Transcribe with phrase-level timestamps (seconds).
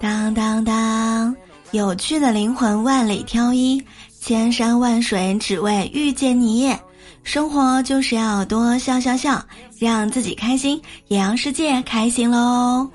[0.00, 1.34] 当当当，
[1.72, 3.82] 有趣的灵魂万里挑一，
[4.20, 6.76] 千山万水只为遇见你。
[7.24, 9.42] 生活就是要多笑笑笑，
[9.78, 12.88] 让自己开心，也让世界开心喽。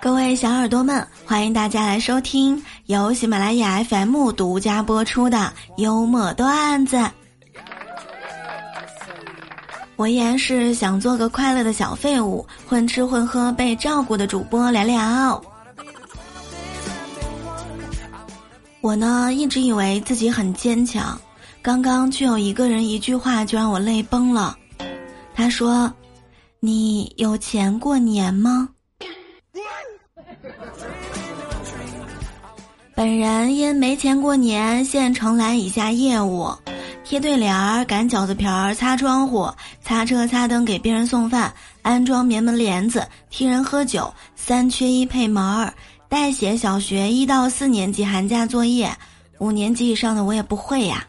[0.00, 6.98] 各位小耳朵们，欢迎大家来收听由喜马拉雅 FM 独家播出的幽默段子。
[9.96, 15.42] 我依然是想做个快乐的小废物，混吃混喝被照顾的主播聊聊。
[18.82, 21.18] 我呢一直以为自己很坚强，
[21.62, 24.56] 刚刚却有一个人一句话就让我泪崩了。
[25.34, 25.92] 他说
[26.60, 28.68] ：“你有钱过年吗？”
[32.94, 36.50] 本人因没钱过年，现承揽以下业务。
[37.08, 39.48] 贴对联儿、擀饺子皮儿、擦窗户、
[39.80, 45.72] 擦车、擦灯、给病人送饭、安装棉门帘子、替人喝酒，三缺一配门儿，
[46.08, 48.92] 代写小学一到四年级寒假作业，
[49.38, 51.06] 五年级以上的我也不会呀。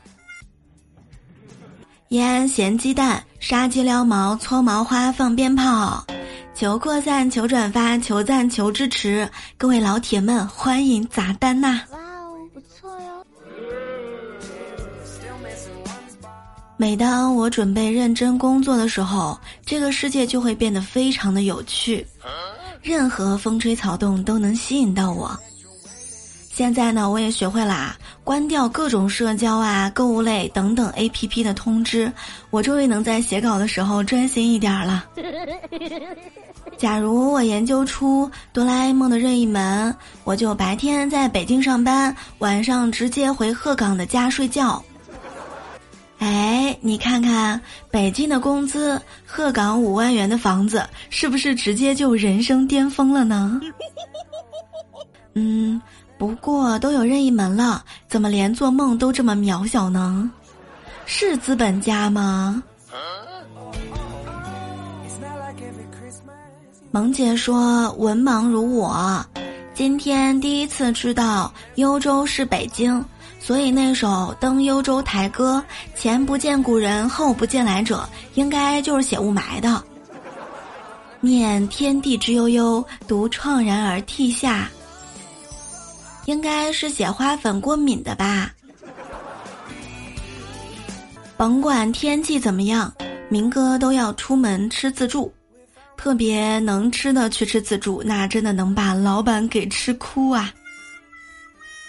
[2.10, 6.06] 腌咸鸡蛋、杀鸡撩毛、搓毛花、放鞭炮，
[6.54, 11.82] 求扩散、求转发、求赞、求支持，各位老铁们，欢迎砸单呐！
[16.80, 22.06] 每当我准备认真工作的时候，这个世界就会变得非常的有趣，
[22.84, 25.38] 任何风吹草动都能吸引到我。
[26.54, 32.12] 现在呢，我也学会啦，关掉各种社交啊、购物类等等 A P P 的通知，
[32.52, 35.06] 我终于能在写稿的时候专心一点了。
[36.78, 44.84] 假如我研究出哆啦 A 梦的任意门，我就白天在北京上班，晚上直接回鹤岗的家睡觉。
[46.20, 53.60] 哎，你看看北京的工资，鹤岗五万元的房子，是不是直接就人生巅峰了呢？
[55.36, 55.82] 嗯，
[56.18, 60.30] 不过都有任意门了，怎么连做梦都这么渺小呢？
[61.06, 62.64] 是资本家吗？
[66.90, 69.24] 萌姐说：“文盲如我，
[69.74, 73.04] 今天第一次知道幽州是北京。”
[73.40, 75.64] 所以那首《登幽州台歌》，
[76.00, 79.82] 前不见古人，后不见来者，应该就是写雾霾的。
[81.22, 84.70] 念天地之悠悠，独怆然而涕下，
[86.26, 88.52] 应该是写花粉过敏的吧。
[91.38, 92.92] 甭管天气怎么样，
[93.30, 95.32] 明哥都要出门吃自助，
[95.96, 100.52] 特别能吃的去吃自助，那真的能把老板给吃哭啊。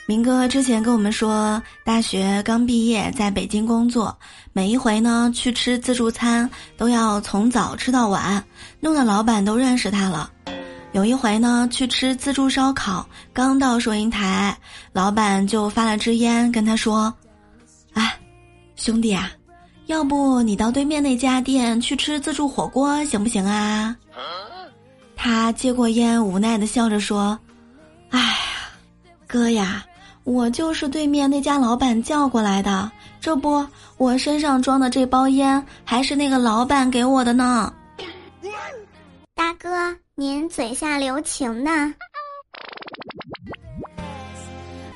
[0.09, 4.19] 明哥之前跟我们说，大学刚毕业，在北京工作，
[4.55, 6.49] 每一回呢去吃自助餐
[6.79, 8.43] 都要从早吃到晚，
[8.81, 10.31] 弄得老板都认识他了。
[10.93, 14.57] 有一回呢去吃自助烧烤，刚到收银台，
[14.95, 17.13] 老板就发了支烟跟他说
[17.93, 18.19] ：“哎，
[18.77, 19.31] 兄弟啊，
[19.89, 23.95] 要不你到对面那家店去吃自助火锅行不行啊？”
[25.15, 27.39] 他接过烟，无奈的笑着说
[28.09, 28.37] ：“哎呀，
[29.27, 29.85] 哥呀。”
[30.29, 33.67] 我就是对面那家老板叫过来的，这不，
[33.97, 37.73] 我身上装的这包烟还是那个老板给我的呢。
[39.35, 41.95] 大哥，您嘴下留情呢。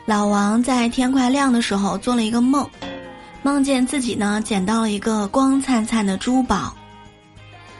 [0.04, 2.68] 老王在天快亮的时候做了一个梦，
[3.42, 6.74] 梦见自己呢捡到了一个光灿灿的珠宝，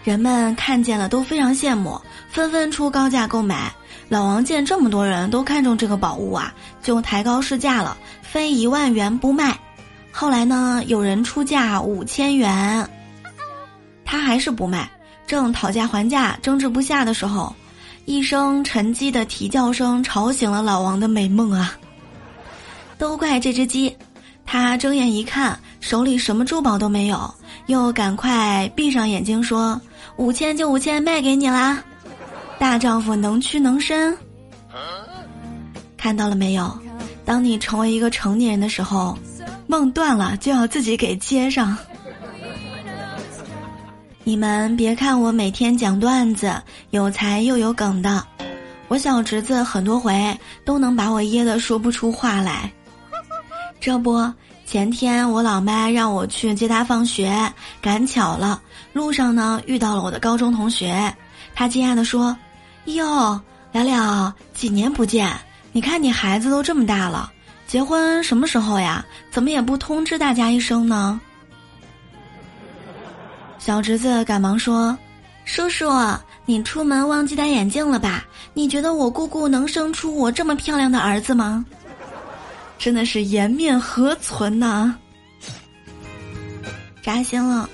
[0.05, 3.73] 人们看见了都非常羡慕，纷纷出高价购买。
[4.09, 6.53] 老王见这么多人都看中这个宝物啊，
[6.83, 9.59] 就抬高市价了，非一万元不卖。
[10.11, 12.87] 后来呢，有人出价五千元，
[14.05, 14.91] 他还是不卖。
[15.27, 17.55] 正讨价还价、争执不下的时候，
[18.05, 21.75] 一声沉寂的啼叫声吵醒了老王的美梦啊！
[22.99, 23.97] 都怪这只鸡，
[24.45, 27.35] 他睁眼一看，手里什么珠宝都没有，
[27.67, 29.79] 又赶快闭上眼睛说
[30.17, 31.83] ：“五千就五千，卖给你啦。”
[32.57, 34.17] 大丈夫能屈能伸，
[35.97, 36.73] 看到了没有？
[37.25, 39.19] 当你成为一个成年人的时候，
[39.67, 41.77] 梦断了就要自己给接上。
[44.23, 46.55] 你们别看我每天讲段子，
[46.91, 48.25] 有才又有梗的，
[48.87, 52.73] 我小侄子很多回都能把我噎得说不出话来。
[53.81, 54.33] 这不，
[54.73, 57.31] 前天我老妈让我去接她放学，
[57.83, 58.59] 赶巧了，
[58.95, 61.15] 路上呢遇到了我的高中同学，
[61.55, 62.35] 她惊讶地说。
[62.87, 63.39] 哟，
[63.71, 65.31] 聊聊几年不见，
[65.73, 67.31] 你看你孩子都这么大了，
[67.67, 69.05] 结婚什么时候呀？
[69.31, 71.21] 怎么也不通知大家一声呢？
[73.59, 74.97] 小侄子赶忙说
[75.45, 75.87] ：“叔叔，
[76.47, 78.25] 你出门忘记戴眼镜了吧？
[78.55, 81.63] 你觉得我姑姑能生出我这么漂亮的儿子吗？”
[82.83, 84.93] 真的是颜面何存呐！
[87.01, 87.71] 扎心了。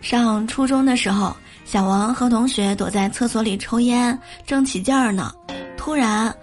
[0.00, 1.36] 上初中的时候，
[1.66, 5.30] 小王和同学躲在厕所里抽烟，正起劲儿呢。
[5.76, 6.34] 突然，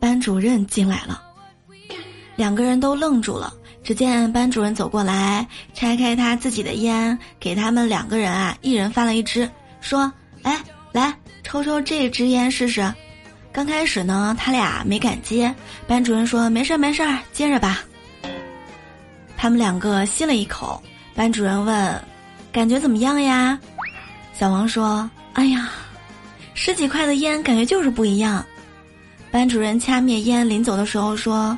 [0.00, 1.22] 班主任进来了，
[2.34, 3.54] 两个人都愣住了。
[3.84, 9.48] 只见班主任走过来，拆开他自己的烟，给他们两个人啊，一人发了一支，
[9.80, 10.12] 说
[10.42, 12.92] ：“哎，来抽抽这支烟试试。”
[13.54, 15.54] 刚开始呢，他俩没敢接。
[15.86, 17.84] 班主任说：“没事儿，没事儿，接着吧。”
[19.38, 20.82] 他们两个吸了一口。
[21.14, 22.04] 班主任问
[22.50, 23.56] ：“感觉怎么样呀？”
[24.34, 25.70] 小王说：“哎呀，
[26.52, 28.44] 十几块的烟，感觉就是不一样。”
[29.30, 31.56] 班主任掐灭烟，临走的时候说。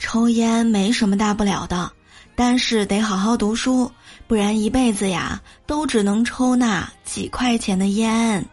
[0.00, 1.90] 抽烟没什么大不了的，
[2.34, 3.90] 但是得好好读书，
[4.26, 8.44] 不然一辈子呀都只能抽那几块钱的烟。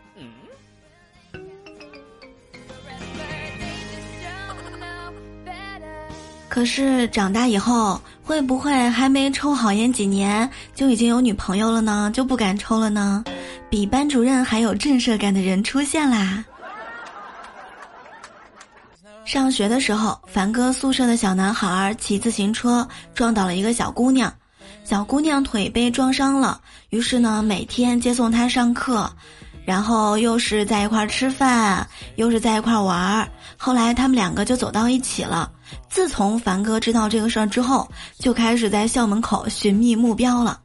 [6.52, 12.12] 可是长大以后，会不会还没抽好烟几年就已经有女朋友了呢？
[12.14, 13.24] 就不敢抽了呢？
[13.70, 16.44] 比班主任还有震慑感的人出现啦！
[19.24, 24.34] 上学的时候，凡哥宿舍的小男孩骑自行车撞倒了一个小姑娘，
[24.84, 26.60] 小姑娘腿被撞伤了。
[26.90, 29.10] 于是呢，每天接送她上课，
[29.66, 33.28] 然后又是在一块儿吃饭，又是在一块儿玩儿。
[33.58, 35.52] 后来他们两个就走到一起了。
[35.90, 37.88] 自从凡哥知道这个事儿之后，
[38.20, 40.60] 就开始在校门口寻觅目标了，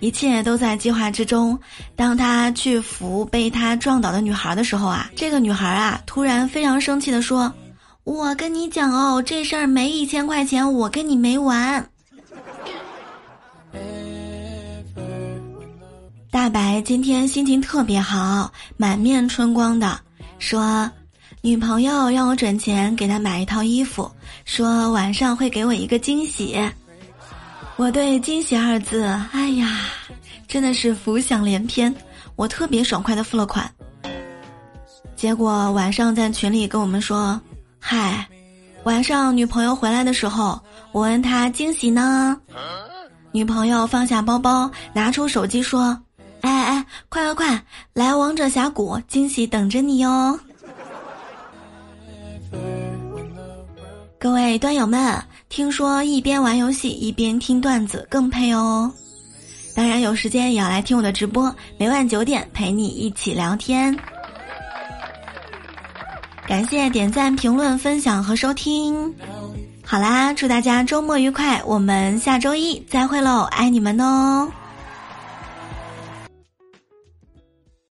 [0.00, 1.58] 一切都在计划之中。
[1.94, 7.52] 当他去扶被他撞倒的女孩的时候啊，这个女孩啊突然非常生气地说。
[8.04, 11.84] 我跟你讲哦，这事儿没一千块钱，我跟你没完。
[16.36, 19.98] 大白今天心情特别好，满面春光的
[20.38, 20.88] 说
[21.40, 24.12] ：“女朋友让我转钱给她买一套衣服，
[24.44, 26.54] 说晚上会给我一个惊喜。”
[27.76, 29.86] 我对“惊喜”二字，哎呀，
[30.46, 31.92] 真的是浮想联翩。
[32.36, 33.66] 我特别爽快的付了款，
[35.16, 37.40] 结果晚上在群里跟我们说。
[37.80, 38.28] 嗨，
[38.84, 40.60] 晚上女朋友回来的时候，
[40.92, 42.38] 我问她惊喜呢。
[43.32, 45.98] 女朋友放下包包，拿出手机说：“，
[47.08, 50.38] 快快快，来王者峡谷，惊喜等着你哟！”
[54.18, 58.90] 各位端友们，听说一边玩游戏一边听段子更配哦。
[59.74, 63.96] 当然有时间也要来听我的直播，每晚九点陪你一起聊天。
[66.46, 69.14] 感谢点赞、评论、分享和收听。
[69.84, 74.50] 好啦，祝大家周末愉快，我们下周一再会喽，爱你们哦。